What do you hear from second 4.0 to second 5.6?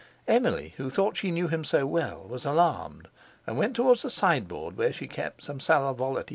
the sideboard where she kept some